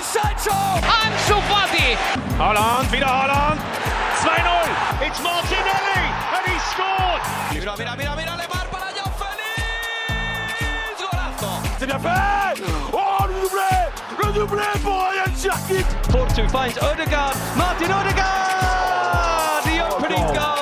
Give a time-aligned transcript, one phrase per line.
[0.00, 0.56] durch Sancho!
[0.80, 1.96] Ansu Fati!
[2.38, 3.60] Holland, wieder Holland!
[4.22, 5.06] 2-0!
[5.06, 6.04] It's Martinelli
[6.34, 7.22] and he scored!
[7.52, 11.00] Mira, mira, mira, mira, Lemar para Joao Félix!
[11.00, 11.62] Golazo!
[11.78, 13.72] C'est bien fait Oh, le doublé
[14.18, 17.34] Le doublé pour Ryan Cherkit Porto finds Odegaard.
[17.56, 19.62] Martin Odegaard!
[19.64, 20.34] The opening oh, oh.
[20.34, 20.59] goal!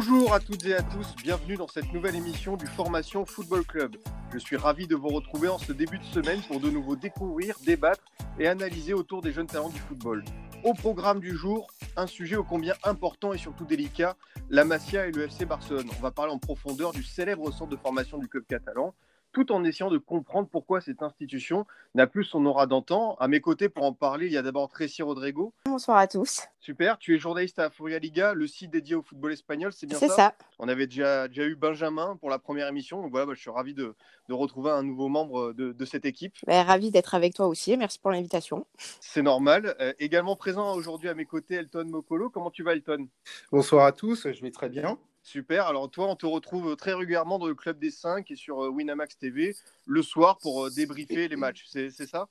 [0.00, 3.96] Bonjour à toutes et à tous, bienvenue dans cette nouvelle émission du Formation Football Club.
[4.32, 7.56] Je suis ravi de vous retrouver en ce début de semaine pour de nouveau découvrir,
[7.66, 8.04] débattre
[8.38, 10.24] et analyser autour des jeunes talents du football.
[10.62, 11.66] Au programme du jour,
[11.96, 14.16] un sujet ô combien important et surtout délicat,
[14.50, 15.88] la Masia et le FC Barcelone.
[15.98, 18.94] On va parler en profondeur du célèbre centre de formation du club catalan,
[19.38, 23.14] tout en essayant de comprendre pourquoi cette institution n'a plus son aura d'antan.
[23.20, 25.54] À mes côtés pour en parler, il y a d'abord Tracy Rodrigo.
[25.64, 26.42] Bonsoir à tous.
[26.58, 29.96] Super, tu es journaliste à Furia Liga, le site dédié au football espagnol, c'est bien
[29.96, 30.14] C'est ça?
[30.14, 30.34] ça.
[30.58, 33.48] On avait déjà, déjà eu Benjamin pour la première émission, donc voilà, bah, je suis
[33.50, 33.94] ravi de,
[34.28, 36.34] de retrouver un nouveau membre de, de cette équipe.
[36.48, 37.76] Ben, ravi d'être avec toi aussi.
[37.76, 38.66] Merci pour l'invitation.
[38.76, 39.76] C'est normal.
[39.80, 42.28] Euh, également présent aujourd'hui à mes côtés, Elton Mokolo.
[42.28, 43.06] Comment tu vas, Elton?
[43.52, 44.98] Bonsoir à tous, je vais très bien.
[45.28, 45.66] Super.
[45.66, 48.70] Alors toi, on te retrouve très régulièrement dans le Club des 5 et sur euh,
[48.70, 49.54] Winamax TV
[49.86, 51.66] le soir pour euh, débriefer les matchs.
[51.68, 52.30] C'est ça?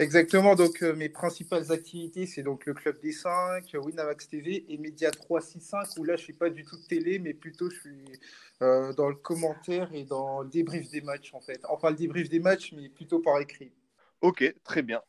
[0.00, 4.78] Exactement, donc euh, mes principales activités, c'est donc le Club des 5, Winamax TV et
[4.78, 8.04] Média 365, où là je suis pas du tout de télé, mais plutôt je suis
[8.62, 11.60] euh, dans le commentaire et dans le débrief des matchs en fait.
[11.68, 13.70] Enfin le débrief des matchs, mais plutôt par écrit.
[14.22, 15.02] Ok, très bien.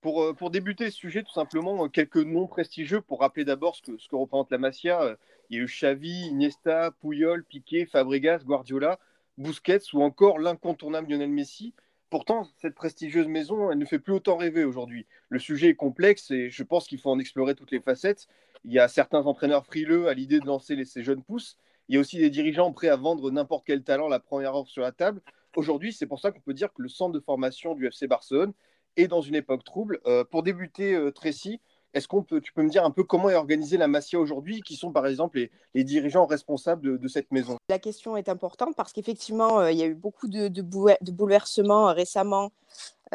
[0.00, 3.74] Pour, euh, pour débuter ce sujet, tout simplement, euh, quelques noms prestigieux pour rappeler d'abord
[3.74, 5.16] ce que, ce que représente la Masia.
[5.50, 8.98] Il y a eu Xavi, Iniesta, Puyol, Piqué, Fabregas, Guardiola,
[9.38, 11.74] Busquets ou encore l'incontournable Lionel Messi.
[12.10, 15.06] Pourtant, cette prestigieuse maison, elle ne fait plus autant rêver aujourd'hui.
[15.28, 18.28] Le sujet est complexe et je pense qu'il faut en explorer toutes les facettes.
[18.64, 21.56] Il y a certains entraîneurs frileux à l'idée de lancer les- ces jeunes pousses.
[21.88, 24.70] Il y a aussi des dirigeants prêts à vendre n'importe quel talent la première offre
[24.70, 25.22] sur la table.
[25.56, 28.52] Aujourd'hui, c'est pour ça qu'on peut dire que le centre de formation du FC Barcelone
[28.96, 30.00] est dans une époque trouble.
[30.06, 31.60] Euh, pour débuter, euh, Tracy,
[31.94, 34.60] est-ce qu'on peut, tu peux me dire un peu comment est organisée la Masia aujourd'hui
[34.60, 37.56] Qui sont par exemple les, dirigeants responsables de, cette maison?
[37.70, 40.90] La question est importante parce qu'effectivement, euh, il y a eu beaucoup de, de bou-
[41.00, 42.50] de bouleversements euh, récemment,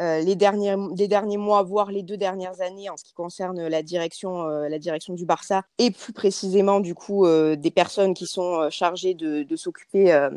[0.00, 3.68] euh, les, derniers, les derniers mois, voire les deux dernières années en ce qui concerne
[3.68, 8.68] la direction, la direction du Barça et plus précisément du coup des personnes qui sont
[8.70, 10.28] chargées de, s'occuper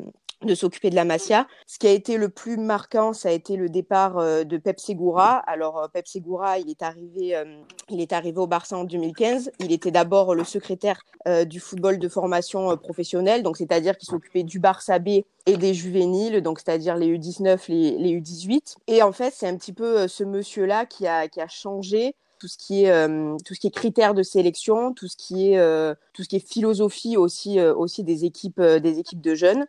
[0.45, 1.47] de s'occuper de la Masia.
[1.65, 4.79] Ce qui a été le plus marquant, ça a été le départ euh, de Pep
[4.79, 5.37] Segura.
[5.47, 9.51] Alors euh, Pep Segura, il est arrivé, euh, il est arrivé au Barça en 2015.
[9.59, 11.01] Il était d'abord le secrétaire
[11.45, 15.09] du football de formation professionnelle, donc c'est-à-dire qu'il s'occupait du Barça B
[15.45, 18.77] et des juvéniles, donc c'est-à-dire les U19, les, les U18.
[18.87, 22.47] Et en fait, c'est un petit peu ce monsieur-là qui a, qui a changé tout
[22.47, 25.95] ce qui est euh, tout ce qui est critères de sélection, tout ce qui est
[26.13, 29.65] tout ce qui est philosophie aussi aussi des équipes des équipes de jeunes.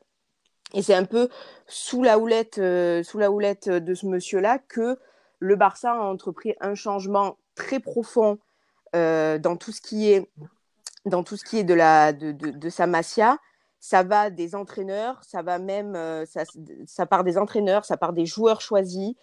[0.75, 1.29] Et c'est un peu
[1.67, 4.99] sous la houlette euh, sous la houlette de ce monsieur-là que
[5.39, 8.39] le Barça a entrepris un changement très profond
[8.95, 10.29] euh, dans tout ce qui est
[11.07, 13.39] dans tout ce qui est de la de, de, sa masia.
[13.81, 16.43] Ça va des entraîneurs, ça va même euh, ça,
[16.87, 19.15] ça part des entraîneurs, ça part des joueurs choisis,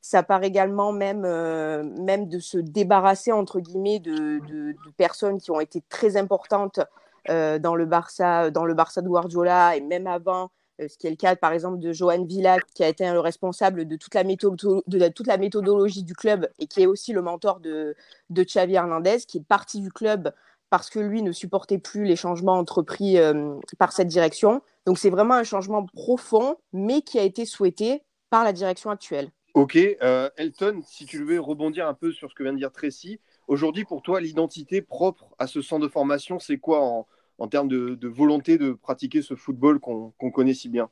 [0.00, 5.50] ça part également même euh, même de se débarrasser entre guillemets de, de, personnes qui
[5.50, 6.80] ont été très importantes
[7.28, 11.06] euh, dans le Barça dans le Barça de Guardiola et même avant euh, ce qui
[11.06, 14.14] est le cas par exemple de Johan Villa qui a été le responsable de toute
[14.14, 17.94] la méthodologie du club et qui est aussi le mentor de,
[18.30, 20.32] de Xavi Hernandez qui est parti du club
[20.70, 24.62] parce que lui ne supportait plus les changements entrepris euh, par cette direction.
[24.86, 29.30] Donc c'est vraiment un changement profond mais qui a été souhaité par la direction actuelle.
[29.54, 32.70] Ok, euh, Elton, si tu veux rebondir un peu sur ce que vient de dire
[32.70, 33.18] Tracy,
[33.48, 37.06] aujourd'hui pour toi, l'identité propre à ce centre de formation, c'est quoi en,
[37.40, 40.90] en termes de, volonté de pratiquer ce football qu'on connaît si bien.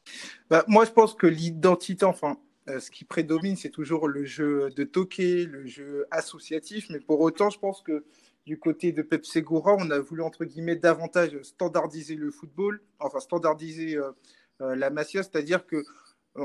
[0.50, 2.38] Bah, moi je pense que l'identité, enfin
[2.68, 7.20] euh, ce qui prédomine, c'est toujours le jeu de toqué, le jeu associatif, mais pour
[7.20, 8.04] autant, je pense que
[8.44, 13.20] du côté de Pep Segura, on a voulu entre guillemets davantage standardiser le football, enfin
[13.20, 14.10] standardiser euh,
[14.60, 15.84] euh, la Masia, c'est-à-dire que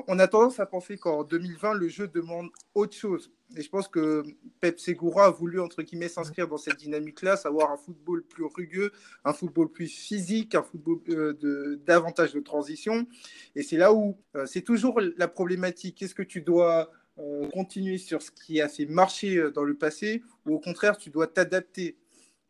[0.08, 3.32] on a tendance à penser qu'en 2020, le jeu demande autre chose.
[3.56, 4.24] Et je pense que
[4.62, 8.92] Pep Segura a voulu, entre guillemets, s'inscrire dans cette dynamique-là, savoir un football plus rugueux,
[9.26, 13.06] un football plus physique, un football euh, davantage de transition.
[13.56, 16.02] Et c'est là où euh, c'est toujours la problématique.
[16.02, 16.90] Est-ce que tu dois
[17.20, 20.98] euh, continuer sur ce qui a fait marcher euh, dans le passé ou au contraire,
[20.98, 21.98] tu dois t'adapter?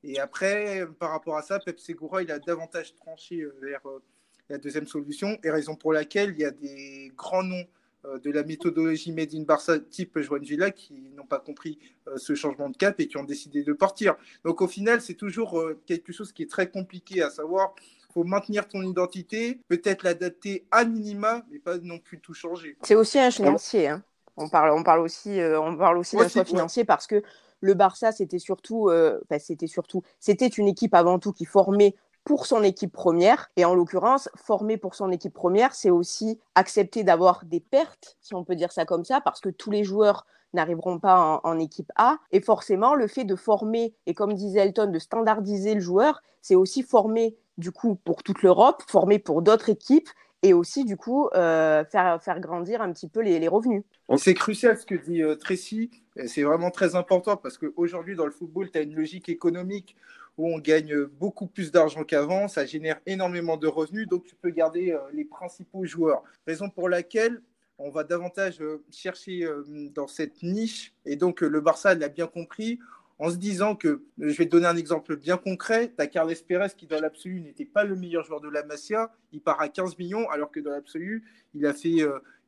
[0.04, 4.04] Et après, par rapport à ça, Pep Segura, il a davantage tranché euh, vers euh,
[4.50, 7.66] la deuxième solution, et raison pour laquelle il y a des grands noms
[8.06, 12.18] euh, de la méthodologie Made in Barça type Joan Villa qui n'ont pas compris euh,
[12.18, 14.16] ce changement de cap et qui ont décidé de partir.
[14.44, 17.74] Donc au final, c'est toujours euh, quelque chose qui est très compliqué à savoir.
[18.10, 22.78] Il faut maintenir ton identité, peut-être l'adapter à minima, mais pas non plus tout changer.
[22.84, 23.88] C'est aussi un financier.
[23.88, 24.04] Hein.
[24.38, 26.48] On parle, on parle aussi, euh, on parle aussi d'un choix ouais.
[26.48, 27.22] financier parce que
[27.60, 32.46] le Barça, c'était surtout, euh, c'était surtout, c'était une équipe avant tout qui formait pour
[32.46, 33.50] son équipe première.
[33.58, 38.34] Et en l'occurrence, former pour son équipe première, c'est aussi accepter d'avoir des pertes, si
[38.36, 41.92] on peut dire ça comme ça, parce que tous les joueurs n'arriveront pas en, équipe
[41.96, 42.18] A.
[42.32, 46.56] Et forcément, le fait de former, et comme disait Elton, de standardiser le joueur, c'est
[46.56, 50.10] aussi former du coup pour toute l'Europe, former pour d'autres équipes
[50.44, 53.84] et aussi du coup euh, faire, faire grandir un petit peu les, les revenus.
[54.18, 55.90] C'est crucial ce que dit euh, Tracy.
[56.28, 59.96] C'est vraiment très important parce qu'aujourd'hui, dans le football, tu as une logique économique
[60.38, 62.48] où on gagne beaucoup plus d'argent qu'avant.
[62.48, 64.08] Ça génère énormément de revenus.
[64.08, 66.24] Donc, tu peux garder euh, les principaux joueurs.
[66.48, 67.42] Raison pour laquelle
[67.78, 69.64] on va davantage euh, chercher euh,
[69.94, 70.94] dans cette niche.
[71.06, 72.80] Et donc, le Barça l'a bien compris
[73.20, 76.34] en se disant que, je vais te donner un exemple bien concret, tu as Carles
[76.48, 79.70] Pérez qui dans l'absolu n'était pas le meilleur joueur de la Masia, il part à
[79.70, 82.00] 15 millions alors que dans l'absolu, il a fait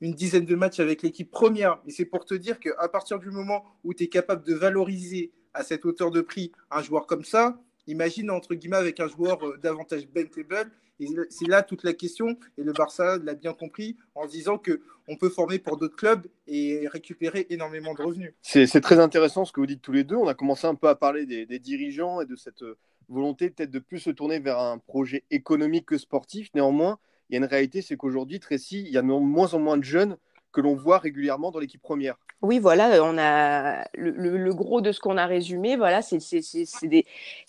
[0.01, 1.79] une dizaine de matchs avec l'équipe première.
[1.85, 5.31] Et c'est pour te dire qu'à partir du moment où tu es capable de valoriser
[5.53, 9.45] à cette hauteur de prix un joueur comme ça, imagine entre guillemets avec un joueur
[9.45, 10.71] euh, davantage bankable.
[10.99, 12.37] Et c'est là toute la question.
[12.57, 16.25] Et le Barça l'a bien compris en disant que on peut former pour d'autres clubs
[16.47, 18.33] et récupérer énormément de revenus.
[18.41, 20.15] C'est très intéressant ce que vous dites tous les deux.
[20.15, 22.77] On a commencé un peu à parler des, des dirigeants et de cette euh,
[23.09, 26.49] volonté peut-être de plus se tourner vers un projet économique que sportif.
[26.55, 26.97] Néanmoins,
[27.29, 29.77] il y a une réalité, c'est qu'aujourd'hui, Tracy, il y a de moins en moins
[29.77, 30.17] de jeunes
[30.55, 32.15] que l'on voit régulièrement dans l'équipe première.
[32.41, 35.75] Oui, voilà, on a le, gros de ce qu'on a résumé.
[35.75, 36.19] Voilà, c'est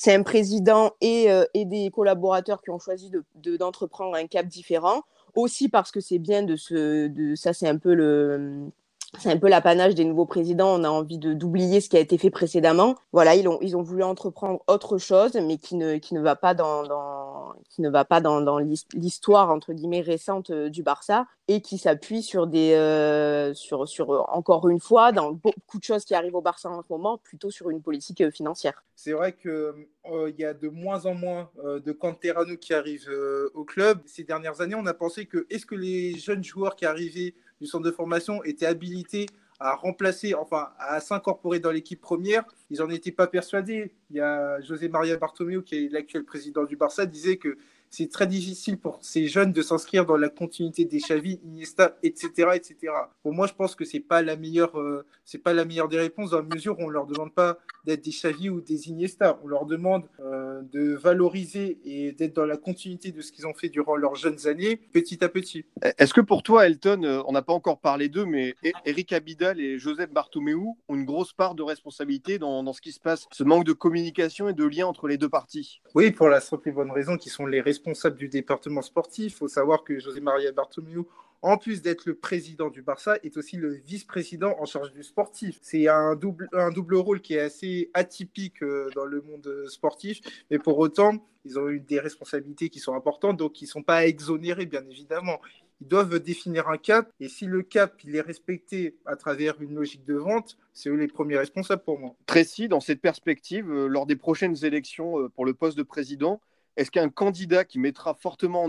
[0.08, 4.46] un président et, euh, et des collaborateurs qui ont choisi de- de- d'entreprendre un cap
[4.46, 5.02] différent.
[5.34, 8.70] Aussi parce que c'est bien de se, de ça, c'est un peu le,
[9.18, 10.78] c'est un peu l'apanage des nouveaux présidents.
[10.78, 12.96] On a envie d'oublier ce qui a été fait précédemment.
[13.12, 16.36] Voilà, ils ont ils ont voulu entreprendre autre chose, mais qui ne qui ne va
[16.36, 20.82] pas dans, qui ne va pas dans, dans l'his- l'histoire entre guillemets récente euh, du
[20.82, 25.84] Barça et qui s'appuie sur des euh, sur sur encore une fois dans beaucoup de
[25.84, 28.82] choses qui arrivent au Barça en ce moment, plutôt sur une politique euh, financière.
[28.96, 33.10] C'est vrai qu'il y a de moins en moins de Canterano qui arrivent
[33.54, 34.00] au club.
[34.06, 37.66] Ces dernières années, on a pensé que est-ce que les jeunes joueurs qui arrivaient du
[37.66, 39.26] centre de formation étaient habilités
[39.58, 43.92] à remplacer, enfin à s'incorporer dans l'équipe première Ils n'en étaient pas persuadés.
[44.10, 47.56] Il y a José Maria Bartomeu, qui est l'actuel président du Barça, disait que
[47.88, 52.50] c'est très difficile pour ces jeunes de s'inscrire dans la continuité des Xavi, Iniesta, etc.,
[52.54, 52.92] etc.
[53.22, 55.98] Pour moi, je pense que c'est pas la meilleure, euh, c'est pas la meilleure des
[55.98, 59.38] réponses dans la mesure où on leur demande pas d'être des Xavi ou des Iniesta.
[59.42, 63.54] On leur demande euh, de valoriser et d'être dans la continuité de ce qu'ils ont
[63.54, 65.64] fait durant leurs jeunes années, petit à petit.
[65.98, 69.12] Est-ce que pour toi, Elton, euh, on n'a pas encore parlé d'eux, mais E- Eric
[69.12, 73.00] Abidal et Joseph Bartomeu ont une grosse part de responsabilité dans, dans ce qui se
[73.00, 75.80] passe, ce manque de communication et de lien entre les deux parties?
[75.94, 79.32] Oui, pour la simple et bonne raison qu'ils sont les responsables du département sportif.
[79.32, 81.06] Il faut savoir que José Maria Bartomeu,
[81.46, 85.60] en plus d'être le président du Barça, est aussi le vice-président en charge du sportif.
[85.62, 89.68] C'est un double, un double rôle qui est assez atypique euh, dans le monde euh,
[89.68, 90.18] sportif,
[90.50, 93.84] mais pour autant, ils ont eu des responsabilités qui sont importantes, donc ils ne sont
[93.84, 95.40] pas exonérés, bien évidemment.
[95.80, 99.76] Ils doivent définir un cap, et si le cap il est respecté à travers une
[99.76, 102.16] logique de vente, c'est eux les premiers responsables pour moi.
[102.26, 106.40] Tracy, dans cette perspective, euh, lors des prochaines élections pour le poste de président,
[106.76, 108.68] est-ce qu'un candidat qui mettra fortement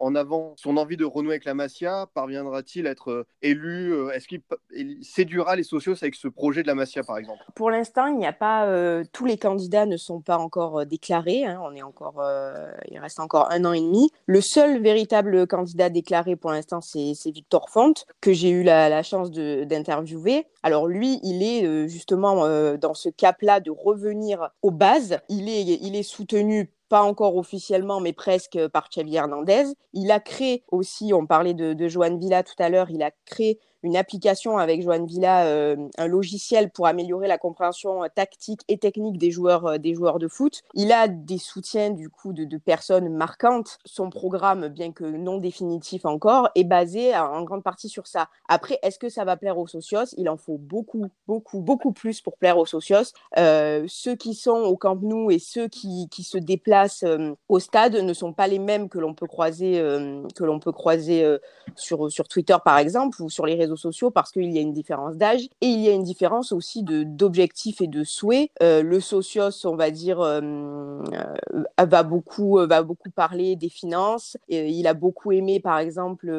[0.00, 4.10] en, avant son envie de renouer avec la Masia parviendra-t-il à être euh, élu euh,
[4.10, 4.40] Est-ce qu'il
[5.02, 7.42] séduira les socios avec ce projet de la Masia, par exemple?
[7.54, 11.44] Pour l'instant, il n'y a pas euh, tous les candidats ne sont pas encore déclarés.
[11.44, 11.60] hein.
[11.62, 12.22] on est encore,
[12.90, 14.10] il reste encore un an et demi.
[14.26, 19.30] Le seul véritable candidat déclaré pour l'instant, c'est Victor Font que j'ai eu la, chance
[19.30, 20.46] d'interviewer.
[20.62, 25.18] Alors lui, il est justement dans ce cap-là de revenir aux bases.
[25.28, 29.64] Il est, il est soutenu pas encore officiellement, mais presque euh, par Xavi Hernandez.
[29.94, 33.10] Il a créé aussi, on parlait de, de Joan Villa tout à l'heure, il a
[33.24, 38.60] créé une application avec Joan Villa, euh, un logiciel pour améliorer la compréhension euh, tactique
[38.68, 40.62] et technique des joueurs, euh, des joueurs de foot.
[40.74, 43.78] Il a des soutiens du coup de, personnes marquantes.
[43.84, 48.28] Son programme, bien que non définitif encore, est basé en grande partie sur ça.
[48.48, 50.14] Après, est-ce que ça va plaire aux socios?
[50.16, 53.12] Il en faut beaucoup, beaucoup, beaucoup plus pour plaire aux socios.
[53.36, 57.04] Ceux qui sont au Camp Nou et ceux qui, qui se déplacent
[57.48, 61.38] au stade ne sont pas les mêmes que l'on peut croiser, que peut croiser
[61.74, 64.72] sur, sur Twitter par exemple ou sur les réseaux sociaux parce qu'il y a une
[64.72, 68.50] différence d'âge et il y a une différence aussi de d'objectifs et de souhaits.
[68.62, 74.36] Euh, le socios, on va dire, euh, euh, va beaucoup va beaucoup parler des finances.
[74.48, 76.32] Et il a beaucoup aimé par exemple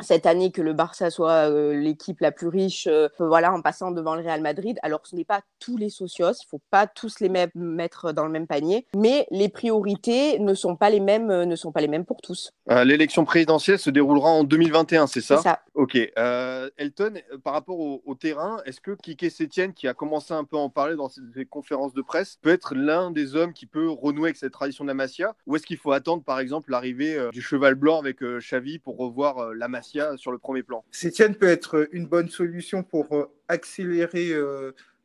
[0.00, 2.88] cette année que le Barça soit l'équipe la plus riche,
[3.18, 4.78] voilà, en passant devant le Real Madrid.
[4.82, 8.30] Alors ce n'est pas tous les socios, il faut pas tous les mettre dans le
[8.30, 12.04] même panier, mais les priorités ne sont pas les mêmes, ne sont pas les mêmes
[12.04, 12.52] pour tous.
[12.68, 15.36] L'élection présidentielle se déroulera en 2021, c'est ça?
[15.36, 15.60] C'est ça.
[15.74, 15.96] Ok.
[15.96, 17.14] Euh, Euh, Elton,
[17.44, 20.70] par rapport au, terrain, est-ce que Kike Sétienne, qui a commencé un peu à en
[20.70, 24.36] parler dans ses, conférences de presse, peut être l'un des hommes qui peut renouer avec
[24.36, 25.36] cette tradition de la Masia?
[25.46, 28.78] Ou est-ce qu'il faut attendre, par exemple, l'arrivée euh, du cheval blanc avec euh, Xavi
[28.78, 30.84] pour revoir euh, la Masia sur le premier plan?
[30.90, 33.08] Sétienne peut être une bonne solution pour
[33.48, 34.32] accélérer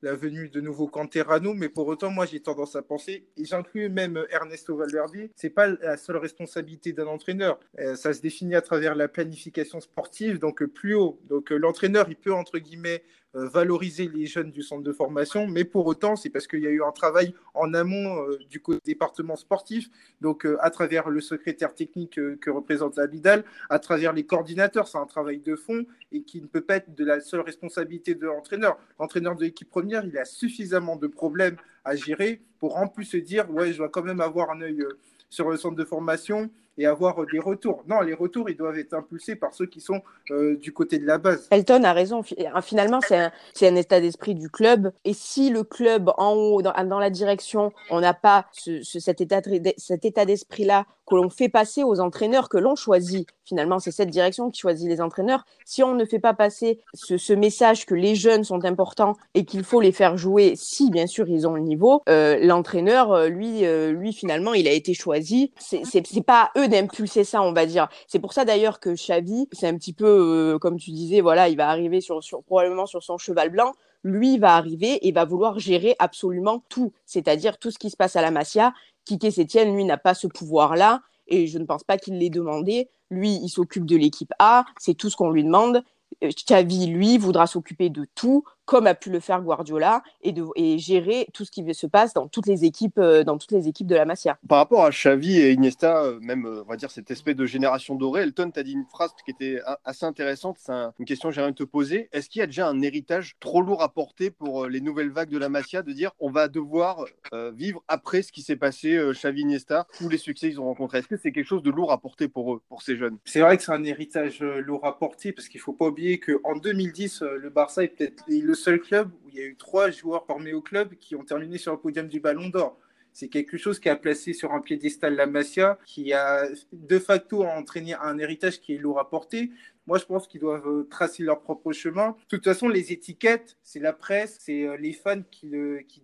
[0.04, 3.90] la venue de nouveaux Canterano, mais pour autant, moi, j'ai tendance à penser, et j'inclus
[3.90, 7.58] même Ernesto Valverde, c'est pas la seule responsabilité d'un entraîneur.
[7.80, 11.20] Euh, ça se définit à travers la planification sportive, donc euh, plus haut.
[11.30, 13.02] Donc euh, l'entraîneur, il peut entre guillemets
[13.34, 16.70] valoriser les jeunes du centre de formation, mais pour autant, c'est parce qu'il y a
[16.70, 19.90] eu un travail en amont euh, du côté département sportif,
[20.22, 24.88] donc euh, à travers le secrétaire technique euh, que représente Abidal, à travers les coordinateurs,
[24.88, 28.16] c'est un travail de fond et qui ne peut pas être de la seule responsabilité
[28.16, 28.78] de l'entraîneur.
[29.00, 33.18] L'entraîneur de l'équipe première, il a suffisamment de problèmes à gérer pour en plus se
[33.18, 34.98] dire, ouais, je dois quand même avoir un œil euh,
[35.30, 37.84] sur le centre de formation et avoir euh, des retours.
[37.88, 40.02] Non, les retours, ils doivent être impulsés par ceux qui sont
[40.32, 41.48] euh, du côté de la base.
[41.52, 42.22] Elton a raison.
[42.40, 44.92] Euh, Finalement, c'est un, un état d'esprit du club.
[45.06, 49.22] Et si le club, en haut, dans, la direction, on n'a pas ce, ce- cet
[49.22, 49.42] état,
[49.78, 54.10] cet état d'esprit-là que l'on fait passer aux entraîneurs que l'on choisit, finalement, c'est cette
[54.10, 55.46] direction qui choisit les entraîneurs.
[55.66, 59.64] Si on ne fait pas passer ce, message que les jeunes sont importants et qu'il
[59.64, 63.66] faut les faire jouer, si bien sûr ils ont le niveau, euh, l'entraîneur, euh, lui,
[63.66, 65.52] euh, lui, finalement, il a été choisi.
[65.58, 67.88] C'est pas à eux d'impulser ça, on va dire.
[68.08, 71.58] C'est pour ça d'ailleurs que Xavi, c'est un petit peu, comme tu disais, voilà, il
[71.58, 73.74] va arriver sur, probablement sur son cheval blanc.
[74.04, 78.16] Lui va arriver et va vouloir gérer absolument tout, c'est-à-dire tout ce qui se passe
[78.16, 78.74] à la Masia.
[79.06, 82.90] Kike Sétienne, lui, n'a pas ce pouvoir-là et je ne pense pas qu'il l'ait demandé.
[83.14, 85.84] Lui, il s'occupe de l'équipe A, c'est tout ce qu'on lui demande.
[86.24, 90.46] Euh, Xavi, lui, voudra s'occuper de tout, comme a pu le faire Guardiola, et, de,
[90.56, 93.68] et gérer tout ce qui se passe dans toutes les équipes, euh, dans toutes les
[93.68, 94.38] équipes de la Masia.
[94.48, 97.46] Par rapport à Xavi et Iniesta, euh, même euh, on va dire cette espèce de
[97.46, 100.58] génération dorée, Elton, tu as dit une phrase qui était a- assez intéressante.
[100.60, 102.10] C'est un- une question que j'aimerais te poser.
[102.14, 105.30] Est-ce qu'il y a déjà un héritage trop lourd à porter pour les nouvelles vagues
[105.30, 108.96] de la Masia de dire on va devoir euh, vivre après ce qui s'est passé,
[108.96, 111.00] euh, Xavi, Iniesta, tous les succès qu'ils ont rencontrés?
[111.00, 113.18] Est-ce que c'est quelque chose de lourd à porter pour eux, pour ces jeunes?
[113.26, 116.20] C'est vrai que c'est un héritage lourd à porter parce qu'il ne faut pas oublier
[116.20, 118.24] qu'en 2010, euh, le Barça est peut-être
[118.54, 121.24] le seul club où il y a eu trois joueurs formés au club qui ont
[121.24, 122.78] terminé sur le podium du Ballon d'Or.
[123.12, 127.44] C'est quelque chose qui a placé sur un piédestal la Masia, qui a de facto
[127.44, 129.50] entraîné un héritage qui est lourd à porter.
[129.86, 132.16] Moi, je pense qu'ils doivent euh, tracer leur propre chemin.
[132.30, 135.52] De toute façon, les étiquettes, c'est la presse, c'est euh, les fans qui,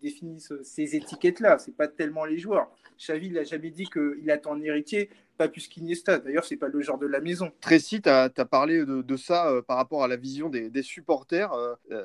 [0.01, 1.59] définissent ces étiquettes-là.
[1.59, 2.69] C'est pas tellement les joueurs.
[2.97, 6.19] Xavi, il n'a jamais dit qu'il attend un héritier, pas plus qu'Iniesta.
[6.19, 7.53] D'ailleurs, c'est pas le genre de la maison.
[7.61, 11.51] Tracy, tu as, parlé de, ça euh, par rapport à la vision des, supporters.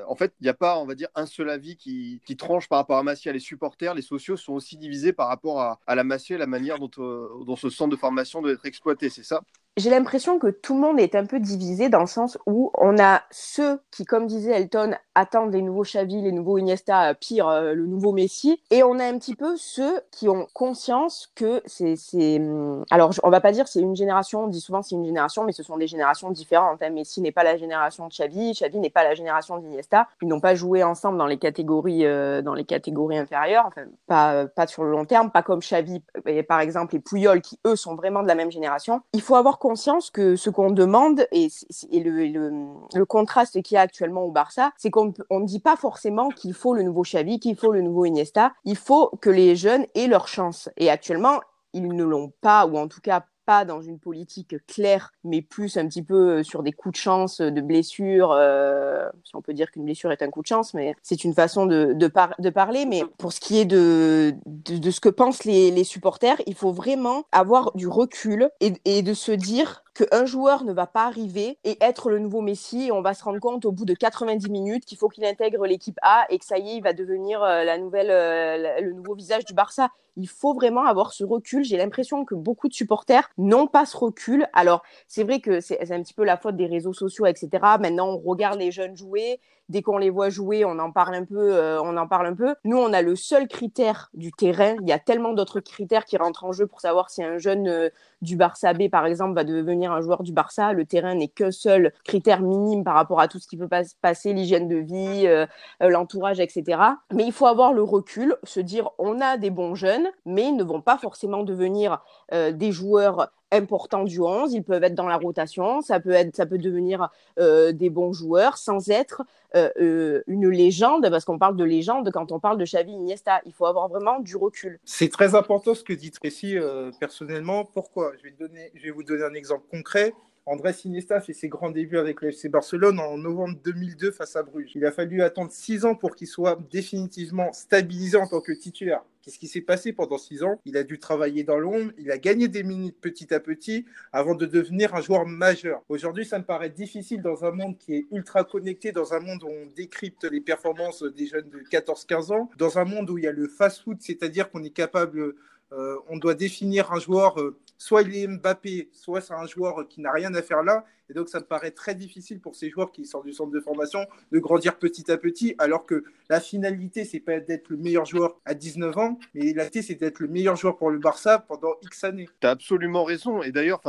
[0.07, 2.69] En fait, il n'y a pas, on va dire, un seul avis qui, qui tranche
[2.69, 3.33] par rapport à Massier.
[3.33, 6.47] Les supporters, les sociaux sont aussi divisés par rapport à, à la Massier et la
[6.47, 9.43] manière dont ce centre de formation doit être exploité, c'est ça?
[9.76, 12.97] J'ai l'impression que tout le monde est un peu divisé dans le sens où on
[12.99, 17.49] a ceux qui, comme disait Elton, attendent les nouveaux Xavi, les nouveaux Iniesta, euh, pire,
[17.49, 18.61] euh, le nouveau Messi.
[18.71, 21.97] Et on a un petit peu ceux qui ont conscience que c'est...
[22.38, 25.43] hum, Alors, on va pas dire c'est une génération, on dit souvent c'est une génération,
[25.45, 26.81] mais ce sont des générations différentes.
[26.83, 26.90] hein.
[26.90, 30.07] Messi n'est pas la génération de Xavi, Xavi n'est pas la génération d'Iniesta.
[30.23, 33.71] Ils n'ont pas joué ensemble dans les catégories, euh, dans les catégories inférieures,
[34.07, 37.59] pas, pas sur le long terme, pas comme Xavi, et par exemple, et Puyol, qui
[37.66, 39.00] eux sont vraiment de la même génération.
[39.12, 41.49] Il faut avoir conscience que ce qu'on demande et,
[41.90, 42.52] le, le,
[42.92, 46.52] le contraste qu'il y a actuellement au Barça, c'est qu'on ne dit pas forcément qu'il
[46.52, 48.52] faut le nouveau Xavi, qu'il faut le nouveau Iniesta.
[48.64, 50.68] Il faut que les jeunes aient leur chance.
[50.76, 51.40] Et actuellement,
[51.73, 55.77] ils ne l'ont pas, ou en tout cas pas dans une politique claire, mais plus
[55.77, 58.33] un petit peu sur des coups de chance, de blessures.
[58.33, 61.35] euh, si on peut dire qu'une blessure est un coup de chance, mais c'est une
[61.35, 62.87] façon de, de, par- de parler.
[62.87, 67.25] Mais pour ce qui est de, de, ce que pensent les, supporters, il faut vraiment
[67.33, 72.11] avoir du recul et de se dire qu'un joueur ne va pas arriver et être
[72.11, 75.09] le nouveau Messi on va se rendre compte au bout de 90 minutes qu'il faut
[75.09, 78.93] qu'il intègre l'équipe A et que ça y est, il va devenir euh, euh, le
[78.93, 79.89] nouveau visage du Barça.
[80.17, 81.65] Il faut vraiment avoir ce recul.
[81.65, 84.47] J'ai l'impression que beaucoup de supporters n'ont pas ce recul.
[84.53, 87.49] Alors, c'est vrai que c'est un petit peu la faute des réseaux sociaux, etc.
[87.81, 89.41] Maintenant, on regarde les jeunes jouer.
[89.68, 91.54] Dès qu'on les voit jouer, on en parle un peu.
[91.54, 92.54] euh, on en parle un peu.
[92.64, 94.76] Nous, on a le seul critère du terrain.
[94.83, 97.68] Il y a tellement d'autres critères qui rentrent en jeu pour savoir si un jeune
[97.68, 97.88] euh,
[98.21, 100.73] du Barça B, par exemple, va devenir un joueur du Barça.
[100.73, 103.85] Le terrain n'est qu'un seul critère minime par rapport à tout ce qui peut pas
[103.85, 105.47] se passer, l'hygiène de vie, euh,
[105.80, 106.78] l'entourage, etc.
[107.12, 110.56] Mais il faut avoir le recul, se dire on a des bons jeunes, mais ils
[110.56, 112.02] ne vont pas forcément devenir
[112.33, 114.52] des joueurs importants du 11.
[114.52, 118.12] Ils peuvent être dans la rotation, ça peut, être, ça peut devenir euh, des bons
[118.12, 119.23] joueurs sans être
[119.54, 123.40] euh, euh, une légende, parce qu'on parle de légende quand on parle de Xavi Iniesta.
[123.46, 124.78] Il faut avoir vraiment du recul.
[124.84, 126.56] C'est très important ce que dit Tracy
[127.00, 127.64] personnellement.
[127.64, 128.12] Pourquoi?
[128.23, 128.28] Je
[128.75, 130.12] je vais vous donner un exemple concret.
[130.47, 134.43] Andrés Iniesta fait ses grands débuts avec le FC Barcelone en novembre 2002 face à
[134.43, 134.73] Bruges.
[134.75, 139.03] Il a fallu attendre six ans pour qu'il soit définitivement stabilisé en tant que titulaire.
[139.23, 140.61] Qu'est-ce qui s'est passé pendant six ans?
[140.67, 144.35] Il a dû travailler dans l'ombre, il a gagné des minutes petit à petit avant
[144.35, 145.83] de devenir un joueur majeur.
[145.89, 149.45] Aujourd'hui, ça me paraît difficile dans un monde qui est ultra connecté, dans un monde
[149.45, 153.25] où on décrypte les performances des jeunes de 14-15 ans, dans un monde où il
[153.25, 155.37] y a le fast-food, c'est-à-dire qu'on est capable
[155.76, 159.87] euh, on doit définir un joueur, euh, soit il est Mbappé, soit c'est un joueur
[159.88, 160.85] qui n'a rien à faire là.
[161.11, 163.61] Et donc, ça me paraît très difficile pour ces joueurs qui sortent du centre de
[163.61, 168.07] formation de grandir petit à petit, alors que la finalité, c'est pas d'être le meilleur
[168.07, 171.38] joueur à 19 ans, mais la finalité, c'est d'être le meilleur joueur pour le Barça
[171.40, 172.28] pendant X années.
[172.40, 173.43] Tu as absolument raison.
[173.43, 173.83] Et d'ailleurs,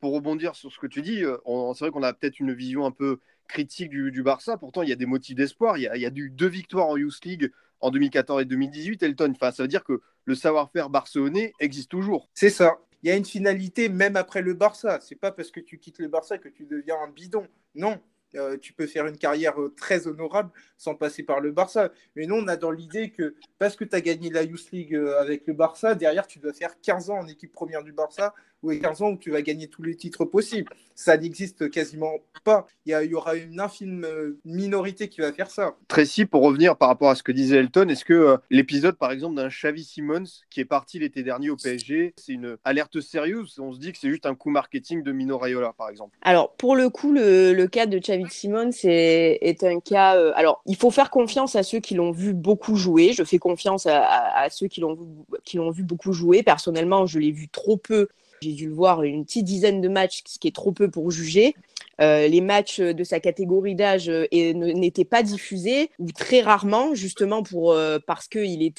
[0.00, 1.36] pour rebondir sur ce que tu dis, euh,
[1.74, 3.18] c'est vrai qu'on a peut-être une vision un peu
[3.48, 4.56] critique du, Barça.
[4.56, 5.76] Pourtant, il y a des motifs d'espoir.
[5.76, 9.32] Il, y a, eu deux victoires en Youth League en 2014 et 2018, Elton.
[9.34, 12.30] Enfin, ça veut dire que le savoir-faire barcelonais existe toujours.
[12.34, 12.78] C'est ça.
[13.02, 15.00] Il y a une finalité même après le Barça.
[15.00, 17.46] C'est pas parce que tu quittes le Barça que tu deviens un bidon.
[17.74, 18.00] Non.
[18.36, 21.92] Euh, tu peux faire une carrière euh, très honorable sans passer par le Barça.
[22.16, 24.94] Mais nous, on a dans l'idée que parce que tu as gagné la Youth League
[24.94, 28.34] euh, avec le Barça, derrière, tu dois faire 15 ans en équipe première du Barça
[28.62, 30.72] ou 15 ans où tu vas gagner tous les titres possibles.
[30.94, 32.12] Ça n'existe quasiment
[32.44, 32.66] pas.
[32.86, 34.06] Il y, aura une infime
[34.44, 35.76] minorité qui va faire ça.
[35.88, 39.10] Tracy, pour revenir par rapport à ce que disait Elton, est-ce que euh, l'épisode, par
[39.10, 43.58] exemple, d'un Xavi Simons qui est parti l'été dernier au PSG, c'est une alerte sérieuse?
[43.58, 46.54] On se dit que c'est juste un coup marketing de Mino Raiola, par exemple Alors,
[46.54, 50.16] pour le coup, le, cas de Xavi Simons est, est un cas...
[50.16, 53.12] Euh, alors, il faut faire confiance à ceux qui l'ont vu beaucoup jouer.
[53.12, 56.42] Je fais confiance à, ceux qui l'ont vu beaucoup jouer.
[56.42, 58.08] Personnellement, je l'ai vu trop peu
[58.40, 61.12] j'ai dû le voir une petite dizaine de matchs, ce qui est trop peu pour
[61.12, 61.54] juger.
[62.00, 67.44] Euh, les matchs de sa catégorie d'âge euh, n'étaient pas diffusés ou très rarement, justement
[67.44, 68.72] pour parce qu'il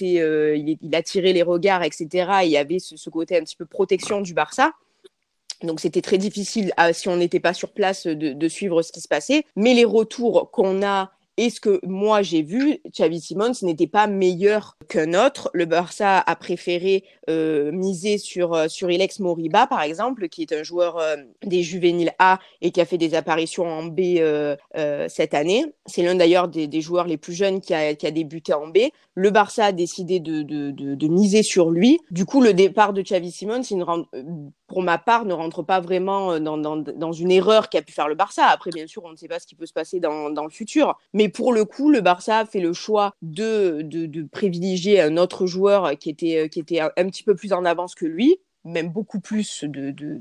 [0.91, 2.07] attirait les regards, etc.
[2.43, 4.73] il y avait ce, côté un petit peu protection du Barça.
[5.63, 9.01] Donc c'était très difficile, si on n'était pas sur place, de, de, suivre ce qui
[9.01, 9.45] se passait.
[9.55, 14.05] Mais les retours qu'on a et ce que moi j'ai vu, Xavi Simons n'était pas
[14.05, 15.49] meilleur qu'un autre.
[15.53, 20.51] Le Barça a préféré euh, miser sur, euh, sur Ilex Moriba, par exemple, qui est
[20.51, 24.01] un joueur euh, des juvéniles A et qui a fait des apparitions en B
[25.07, 25.65] cette année.
[25.85, 28.67] C'est l'un d'ailleurs des, des, joueurs les plus jeunes qui a, qui a débuté en
[28.67, 28.89] B.
[29.15, 31.99] Le Barça a décidé de, de, de, de, miser sur lui.
[32.09, 33.61] Du coup, le départ de Xavi Simons,
[34.67, 38.15] pour ma part, ne rentre pas vraiment dans, dans, une erreur qu'a pu faire le
[38.15, 38.47] Barça.
[38.47, 40.49] Après, bien sûr, on ne sait pas ce qui peut se passer dans, dans le
[40.49, 40.97] futur.
[41.13, 45.45] Mais pour le coup, le Barça a fait le choix de, de, privilégier un autre
[45.45, 49.19] joueur qui était, qui était un, petit peu plus en avance que lui, même beaucoup
[49.19, 50.19] plus de, de,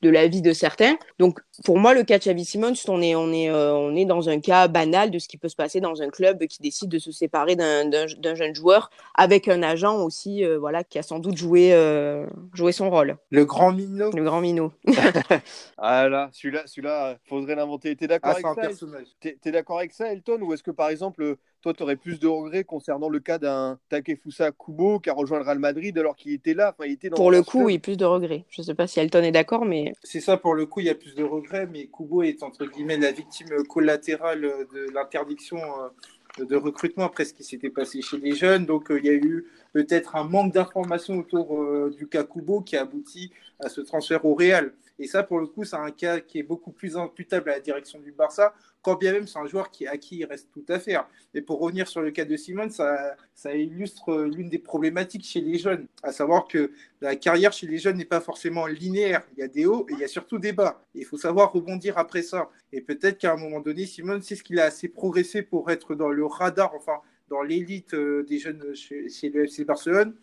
[0.00, 0.96] de la vie de certains.
[1.18, 4.04] Donc, pour moi, le cas de Xavi Simons, on est, on, est, euh, on est
[4.04, 6.88] dans un cas banal de ce qui peut se passer dans un club qui décide
[6.88, 11.18] de se séparer d'un jeune joueur avec un agent aussi euh, voilà, qui a sans
[11.18, 13.16] doute joué, euh, joué son rôle.
[13.30, 14.10] Le grand minot.
[14.12, 14.72] Le grand minot.
[15.78, 17.96] ah là, celui-là, celui-là, faudrait l'inventer.
[17.96, 18.86] T'es d'accord ah, avec ça
[19.20, 20.40] T'es es, d'accord avec ça, Elton?
[20.42, 23.78] Ou est-ce que, par exemple, toi, tu aurais plus de regrets concernant le cas d'un
[23.88, 27.16] Takefusa Kubo qui a rejoint le Real Madrid alors qu'il était là il était dans
[27.16, 28.44] Pour le coup, oui, plus de regrets.
[28.48, 30.86] Je ne sais pas si Elton est d'accord, mais c'est ça, pour le coup, il
[30.86, 35.58] y a plus de regrets, mais Kubo est entre guillemets la victime collatérale de l'interdiction
[35.58, 38.66] euh, de recrutement après ce qui s'était passé chez les jeunes.
[38.66, 42.60] Donc, euh, il y a eu peut-être un manque d'informations autour euh, du cas Kubo
[42.60, 44.72] qui a abouti à ce transfert au Real.
[44.98, 47.60] Et ça, pour le coup, c'est un cas qui est beaucoup plus imputable à la
[47.60, 50.64] direction du Barça, quand bien même c'est un joueur qui, à qui il reste tout
[50.68, 51.08] à faire.
[51.34, 53.16] Et pour revenir sur le cas de Simon, ça,
[53.54, 57.96] illustre l'une des problématiques chez les jeunes, à savoir que la carrière chez les jeunes
[57.96, 59.22] n'est pas forcément linéaire.
[59.36, 60.82] Il y a des hauts et il y a surtout des bas.
[60.94, 62.50] il faut savoir rebondir après ça.
[62.72, 65.94] Et peut-être qu'à un moment donné, Simon, c'est ce qu'il a assez progressé pour être
[65.94, 70.14] dans le radar, enfin, dans l'élite euh, des jeunes chez le FC Barcelone.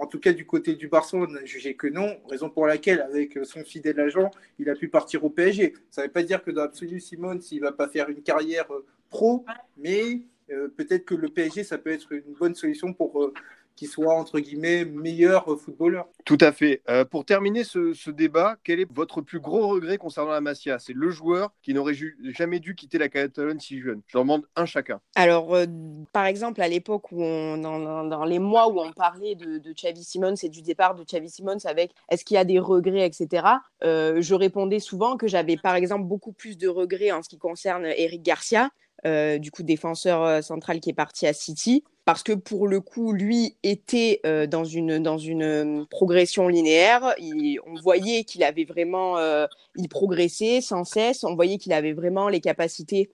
[0.00, 3.38] En tout cas, du côté du Barcelone, on jugé que non, raison pour laquelle, avec
[3.42, 5.74] son fidèle agent, il a pu partir au PSG.
[5.90, 8.22] Ça ne veut pas dire que dans l'absolu, Simone, s'il ne va pas faire une
[8.22, 9.44] carrière euh, pro,
[9.76, 13.34] mais euh, peut-être que le PSG, ça peut être une bonne solution pour euh,
[13.80, 16.06] qui soit, entre guillemets, meilleur footballeur.
[16.26, 16.82] Tout à fait.
[16.90, 20.78] Euh, pour terminer ce, débat, quel est votre plus gros regret concernant la Masia?
[20.78, 21.94] C'est le joueur qui n'aurait
[22.36, 24.02] jamais dû quitter la Catalogne si jeune.
[24.06, 25.00] Je demande un chacun.
[25.14, 25.64] Alors, euh,
[26.12, 30.04] par exemple, à l'époque où on, dans, les mois où on parlait de, de Xavi
[30.04, 33.46] Simons et du départ de Xavi Simons avec est-ce qu'il y a des regrets, etc.,
[33.82, 37.38] euh, je répondais souvent que j'avais, par exemple, beaucoup plus de regrets en ce qui
[37.38, 38.68] concerne Eric Garcia,
[39.04, 43.56] du coup défenseur central qui est parti à City parce que pour le coup, lui
[43.62, 47.14] était euh, dans une, dans une euh, progression linéaire.
[47.66, 51.22] on voyait qu'il avait vraiment, euh, il progressait sans cesse.
[51.22, 53.10] On voyait qu'il avait vraiment les capacités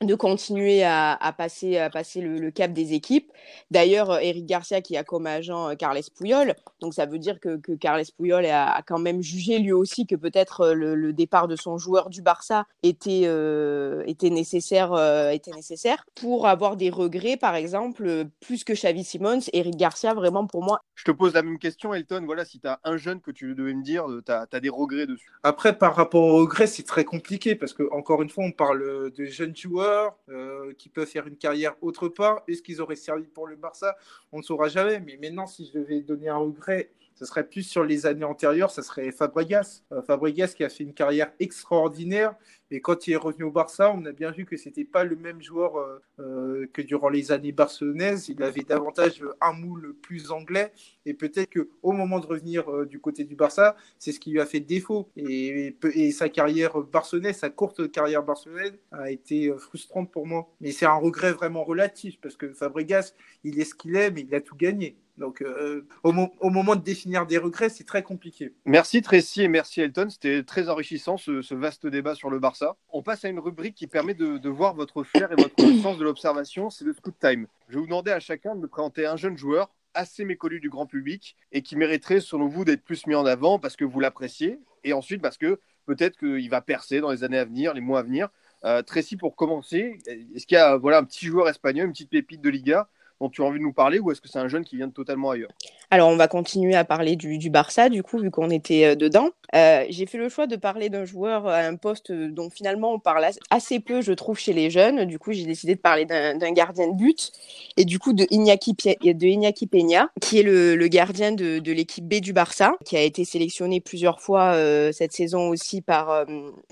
[0.00, 3.32] de continuer à, à, passer, à passer le, le cap des équipes.
[3.72, 7.40] D'ailleurs, euh, Eric Garcia qui a comme agent euh, Carles Puyol, donc ça veut dire
[7.40, 10.94] que, que Carles Puyol a, a, quand même jugé lui aussi que peut-être euh, le,
[10.94, 16.46] le, départ de son joueur du Barça était, euh, était, nécessaire, euh, était nécessaire pour
[16.46, 20.80] avoir des regrets, par exemple, plus que Xavi Simons, Eric Garcia, vraiment pour moi.
[20.94, 22.22] Je te pose la même question, Elton.
[22.24, 24.68] Voilà, si tu as un jeune que tu devais me dire, tu as, as, des
[24.68, 25.32] regrets dessus.
[25.42, 29.10] Après, par rapport aux regrets, c'est très compliqué parce que, encore une fois, on parle
[29.10, 29.87] de jeunes joueurs
[30.28, 32.42] euh, qui peuvent faire une carrière autre part.
[32.48, 33.96] Est-ce qu'ils auraient servi pour le Barça?
[34.32, 35.00] On ne saura jamais.
[35.00, 38.70] Mais maintenant, si je devais donner un regret, ce serait plus sur les années antérieures,
[38.70, 39.82] ça serait Fabregas.
[39.90, 42.34] Euh, Fabregas qui a fait une carrière extraordinaire,
[42.70, 45.16] et quand il est revenu au Barça, on a bien vu que c'était pas le
[45.16, 48.28] même joueur euh, euh, que durant les années barcelonaises.
[48.28, 50.72] Il avait davantage un moule plus anglais,
[51.06, 54.30] et peut-être que au moment de revenir euh, du côté du Barça, c'est ce qui
[54.32, 55.08] lui a fait défaut.
[55.16, 60.50] Et, et, et, sa carrière barcelonaise, sa courte carrière barcelonaise, a été frustrante pour moi.
[60.60, 64.22] Mais c'est un regret vraiment relatif parce que Fabregas, il est ce qu'il est, mais
[64.22, 64.96] il a tout gagné.
[65.18, 68.54] Donc, euh, au, mo au, moment de définir des regrets, c'est très compliqué.
[68.64, 70.08] Merci Tracy et merci Elton.
[70.10, 72.76] C'était très enrichissant ce, vaste débat sur le Barça.
[72.90, 76.04] On passe à une rubrique qui permet de, voir votre flair et votre sens de
[76.04, 76.70] l'observation.
[76.70, 77.46] C'est le Scoot Time.
[77.68, 80.70] Je vais vous demander à chacun de me présenter un jeune joueur assez méconnu du
[80.70, 84.00] grand public et qui mériterait, selon vous, d'être plus mis en avant parce que vous
[84.00, 87.80] l'appréciez et ensuite parce que peut-être qu'il va percer dans les années à venir, les
[87.80, 88.28] mois à venir.
[88.64, 92.10] Euh, Tracy, pour commencer, est-ce qu'il y a voilà, un petit joueur espagnol, une petite
[92.10, 92.88] pépite de Liga
[93.20, 94.86] dont tu as envie de nous parler ou est-ce que c'est un jeune qui vient
[94.86, 95.50] de totalement ailleurs?
[95.90, 99.30] Alors, on va continuer à parler du, Barça, du coup, vu qu'on était euh, dedans.
[99.54, 102.98] Euh, J'ai fait le choix de parler d'un joueur à un poste dont finalement on
[102.98, 105.06] parle assez peu, je trouve, chez les jeunes.
[105.06, 107.32] Du coup, j'ai décidé de parler d'un gardien de but
[107.76, 112.72] et du coup de Iñaki, Peña, qui est le, gardien de, l'équipe B du Barça,
[112.84, 116.24] qui a été sélectionné plusieurs fois euh, cette saison aussi par, euh,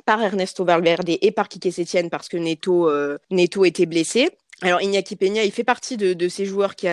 [0.04, 4.30] par Ernesto Valverde et par Quique Sétienne parce que Neto, euh, Neto était blessé.
[4.62, 6.88] Alors Iñaki Peña, il fait partie de, ces joueurs qui,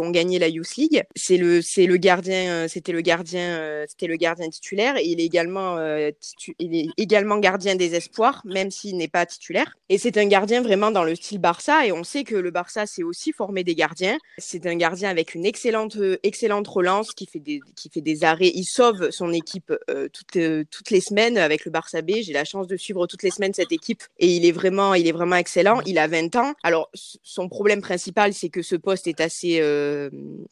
[0.00, 1.04] ont gagné la Youth League.
[1.14, 4.98] C'est le, gardien, c'était le gardien, c'était le gardien titulaire.
[4.98, 6.10] Il est également, euh,
[6.58, 9.76] il est également gardien des espoirs, même s'il n'est pas titulaire.
[9.88, 11.86] Et c'est un gardien vraiment dans le style Barça.
[11.86, 14.18] Et on sait que le Barça, c'est aussi formé des gardiens.
[14.38, 18.50] C'est un gardien avec une excellente, excellente relance qui fait des, qui fait des arrêts.
[18.52, 22.14] Il sauve son équipe euh, toutes, euh, toutes les semaines avec le Barça B.
[22.22, 25.06] J'ai la chance de suivre toutes les semaines cette équipe et il est vraiment, il
[25.06, 25.80] est vraiment excellent.
[25.86, 26.52] Il a 20 ans.
[26.64, 26.90] Alors
[27.22, 30.10] son problème principal, c'est que ce poste est assez, euh,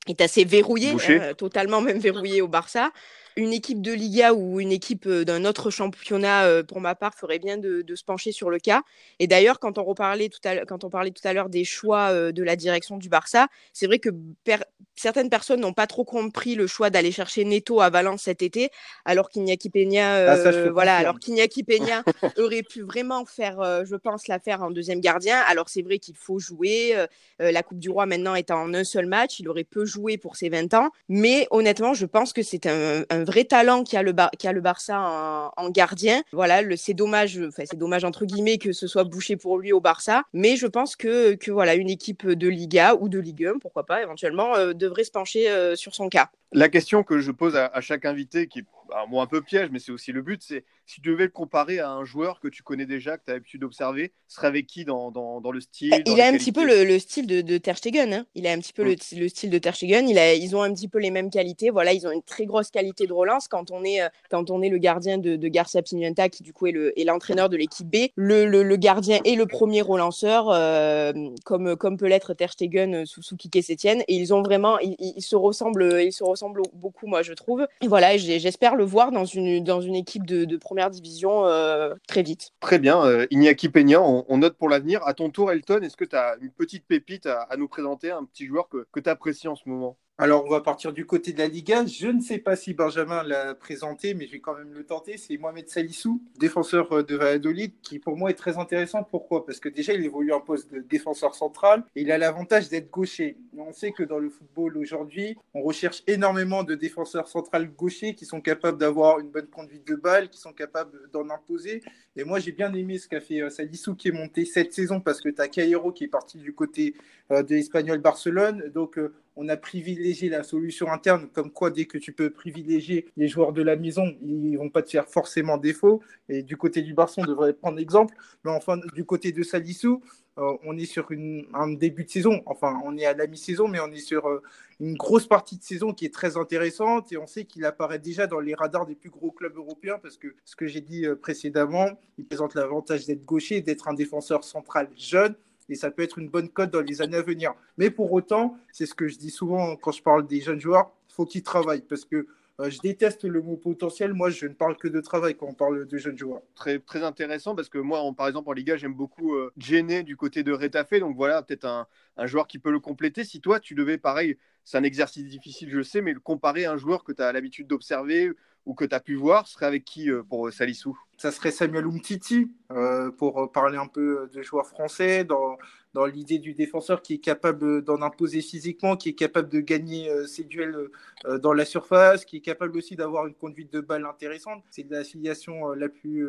[0.09, 2.93] est assez verrouillé, hein, totalement même verrouillé au Barça.
[3.37, 7.39] Une équipe de Liga ou une équipe d'un autre championnat, euh, pour ma part, ferait
[7.39, 8.83] bien de, de se pencher sur le cas.
[9.19, 12.11] Et d'ailleurs, quand on reparlait tout à quand on parlait tout à l'heure des choix
[12.11, 14.11] euh, de la direction du Barça, c'est vrai que
[14.45, 14.59] per
[14.97, 18.71] certaines personnes n'ont pas trop compris le choix d'aller chercher Neto à Valence cet été,
[19.05, 22.03] alors qu'Iñaki Peña, euh, ah, ça, voilà, alors qu'Iñaki Peña
[22.39, 25.39] aurait pu vraiment faire, euh, je pense, l'affaire en deuxième gardien.
[25.49, 26.95] Alors c'est vrai qu'il faut jouer.
[26.97, 27.07] Euh,
[27.39, 30.37] la Coupe du Roi maintenant est en un seul match, il aurait peu joué pour
[30.37, 34.03] ses 20 ans, mais honnêtement, je pense que c'est un, un, vrai talent qui a
[34.03, 36.23] le, le Barça en, en gardien.
[36.33, 39.81] Voilà, c'est dommage, enfin c'est dommage entre guillemets que ce soit bouché pour lui au
[39.81, 43.85] Barça, mais je pense que, voilà une équipe de Liga ou de Ligue 1, pourquoi
[43.87, 46.31] pas éventuellement devrait se pencher euh, sur son cas.
[46.55, 48.65] La question que je pose à, à chaque invité, qui est
[48.95, 51.31] un mot un peu piège, mais c'est aussi le but, c'est si tu devais le
[51.31, 54.67] comparer à un joueur que tu connais déjà, que tu as l'habitude d'observer, serait avec
[54.67, 56.39] qui dans, dans, dans le style Il a un qualités?
[56.39, 58.13] petit peu le, le, style de, de Ter Stegen.
[58.13, 58.27] Hein.
[58.35, 58.89] Il a un petit peu mmh.
[58.89, 60.09] le, le, style de Ter Stegen.
[60.09, 61.71] Il a, ils ont un petit peu les mêmes qualités.
[61.71, 63.49] Voilà, ils ont une très grosse qualité de relance.
[63.49, 66.67] Quand on est, quand on est le gardien de, de Garcia Pimienta, qui du coup
[66.67, 71.13] est l'entraîneur de l'équipe B, le, le, gardien est le premier relanceur, euh,
[71.45, 74.03] comme, comme peut l'être Ter Stegen sous, sous Kike Sétienne.
[74.09, 77.67] Et ils ont vraiment, ils, ils, se ressemblent, ils se ressemblent beaucoup, moi je trouve.
[77.81, 82.23] Et voilà, j'espère le voir dans une, dans une équipe de, première division euh, très
[82.23, 82.53] vite.
[82.61, 83.05] Très bien.
[83.05, 85.03] Euh, Iñaki Peña, on, note pour l'avenir.
[85.07, 88.11] À ton tour, Elton, est-ce que tu as une petite pépite à, à, nous présenter,
[88.11, 89.97] un petit joueur que, que tu apprécies en ce moment?
[90.17, 91.85] Alors, on va partir du côté de la Liga.
[91.87, 95.17] Je ne sais pas si Benjamin l'a présenté, mais je vais quand même le tenter.
[95.17, 99.03] C'est Mohamed Salissou, défenseur euh, de Valladolid, qui pour moi est très intéressant.
[99.03, 99.45] Pourquoi?
[99.45, 102.93] Parce que déjà, il évolue en poste de défenseur central et il a l'avantage d'être
[102.93, 103.39] gaucher.
[103.59, 108.25] On sait que dans le football aujourd'hui, on recherche énormément de défenseurs centrales gauchers qui
[108.25, 111.83] sont capables d'avoir une bonne conduite de balle, qui sont capables d'en imposer.
[112.15, 115.01] Et moi, j'ai bien aimé ce qu'a fait euh, Salissou qui est monté cette saison
[115.01, 116.95] parce que tu as Cairo qui est parti du côté
[117.33, 118.71] euh, de l'Espagnol Barcelone.
[118.73, 118.97] Donc,
[119.37, 123.53] on a privilégié la solution interne, comme quoi dès que tu peux privilégier les joueurs
[123.53, 126.03] de la maison, ils vont pas te faire forcément défaut.
[126.29, 128.15] Et du côté du Barça, on devrait prendre exemple.
[128.45, 130.03] Mais enfin, du côté de Salissou,
[130.39, 132.43] euh, on est sur une, un début de saison.
[132.47, 134.43] Enfin, on est à la mi-saison, mais on est sur euh,
[134.81, 137.13] une grosse partie de saison qui est très intéressante.
[137.13, 140.17] Et on sait qu'il apparaît déjà dans les radars des plus gros clubs européens parce
[140.17, 144.45] que ce que j'ai dit euh, précédemment, il présente l'avantage d'être gaucher, d'être un défenseur
[144.45, 145.35] central jeune
[145.69, 147.55] et ça peut être une bonne cote dans les années à venir.
[147.79, 150.91] Mais pour autant, c'est ce que je dis souvent quand je parle des jeunes joueurs,
[151.09, 152.27] il faut qu'ils travaillent parce que
[152.61, 154.15] euh, je déteste le mot potentiel.
[154.15, 156.43] Moi, je ne parle que de travail quand on parle de jeunes joueurs.
[156.55, 160.45] Très, très intéressant parce que moi, par exemple, en Liga, j'aime beaucoup euh, du côté
[160.45, 161.01] de Retafe.
[161.01, 163.25] Donc voilà, peut-être un, un, joueur qui peut le compléter.
[163.25, 166.73] Si toi, tu devais, pareil, c'est un exercice difficile, je sais, mais le comparer à
[166.73, 168.31] un joueur que tu as l'habitude d'observer
[168.67, 171.85] ou que tu as pu voir, serait avec qui euh, pour Salissou Ça serait Samuel
[171.85, 175.57] Umtiti, euh, pour parler un peu de joueurs français, dans,
[175.95, 180.11] dans l'idée du défenseur qui est capable d'en imposer physiquement, qui est capable de gagner
[180.11, 180.91] euh, ses duels
[181.25, 184.63] euh, dans la surface, qui est capable aussi d'avoir une conduite de balle intéressante.
[184.71, 186.29] C'est l'affiliation euh, la plus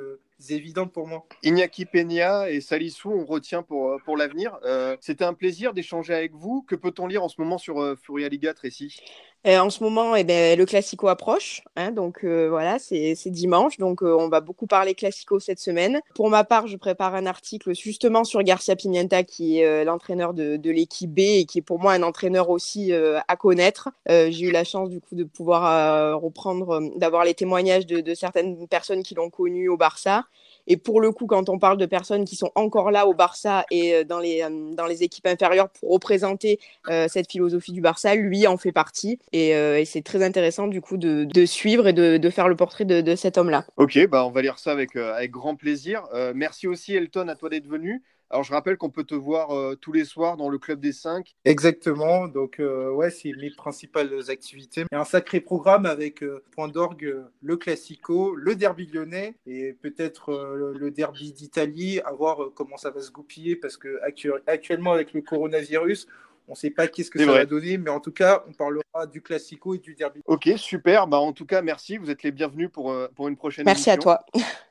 [0.49, 1.25] évidente pour moi.
[1.43, 4.59] Iñaki Peña et Salissou, on retient pour, pour l'avenir.
[4.99, 6.61] C'était un plaisir d'échanger avec vous.
[6.61, 8.99] Que peut-on lire en ce moment sur Furia Liga, Tracy
[9.45, 14.27] en ce moment, eh ben, le Classico approche, hein, donc voilà, c'est dimanche, donc on
[14.27, 16.01] va beaucoup parler Classico cette semaine.
[16.15, 20.69] Pour ma part, je prépare un article justement sur Garcia Pimienta, qui euh, l'entraîneur de,
[20.69, 23.89] l'équipe B et qui est pour moi un entraîneur aussi euh, à connaître.
[24.09, 28.67] Euh, j'ai eu la chance du coup de pouvoir reprendre, d'avoir les témoignages de, certaines
[28.67, 30.23] personnes qui l'ont connu au Barça.
[30.67, 33.65] Et pour le coup, quand on parle de personnes qui sont encore là au Barça
[33.71, 36.59] et dans les, dans les équipes inférieures pour représenter
[37.07, 39.19] cette philosophie du Barça, lui en fait partie.
[39.31, 39.53] Et,
[39.85, 43.65] c'est très intéressant du coup de, suivre et de, faire le portrait de, cet homme-là.
[43.77, 44.97] Ok, bah on va lire ça avec
[45.31, 46.03] grand plaisir.
[46.33, 48.01] merci aussi Elton à toi d'être venu.
[48.31, 50.91] Alors, je rappelle qu'on peut te voir euh, tous les soirs dans le Club des
[50.93, 51.35] 5.
[51.45, 52.27] Exactement.
[52.27, 54.85] Donc, euh, ouais, c'est mes principales activités.
[54.91, 60.33] Un sacré programme avec euh, point d'orgue, le Classico, le Derby lyonnais et peut-être
[60.75, 63.99] le Derby d'Italie, à voir comment ça va se goupiller parce que
[64.47, 66.07] actuellement, avec le coronavirus,
[66.47, 69.07] on ne sait pas qu'est-ce que ça va donner, mais en tout cas, on parlera
[69.11, 70.21] du Classico et du Derby.
[70.25, 71.07] Ok, super.
[71.07, 71.97] Bah, en tout cas, merci.
[71.97, 74.25] Vous êtes les bienvenus pour, euh, pour une prochaine Merci à toi.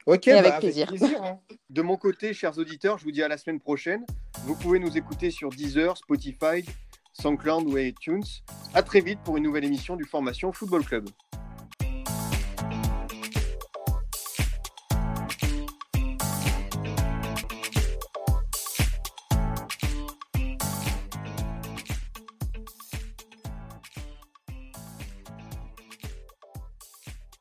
[0.07, 0.93] Ok, bah, avec plaisir.
[1.23, 1.39] Hein.
[1.71, 4.05] De mon côté, chers auditeurs, je vous dis à la semaine prochaine.
[4.45, 6.63] Vous pouvez nous écouter sur Deezer, Spotify,
[7.15, 8.25] SoundCloud ou iTunes.
[8.75, 11.09] À très vite pour une nouvelle émission du Formation Football Club.